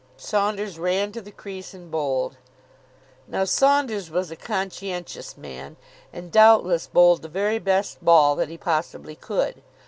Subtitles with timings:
[0.17, 2.37] Saunders ran to the crease, and bowled.
[3.27, 5.77] Now, Saunders was a conscientious man,
[6.11, 9.61] and, doubtless, bowled the very best ball that he possibly could.